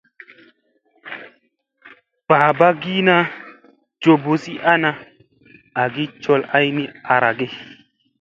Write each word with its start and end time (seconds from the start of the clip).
Babagina 2.29 3.15
joɓozi 4.01 4.53
ana 4.73 4.89
azi 5.81 6.03
col 6.23 6.41
ay 6.57 6.67
ni 6.75 6.83
arage. 7.13 7.47